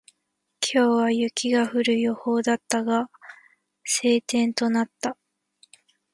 [0.67, 3.11] 今日は雪が降る予報だったが、
[3.83, 5.15] 晴天となった。